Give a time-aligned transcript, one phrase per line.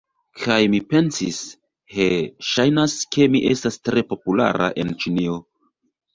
[0.43, 1.41] Kaj mi pensis,
[1.97, 2.07] he,
[2.53, 5.39] ŝajnas ke mi estas tre populara en Ĉinio.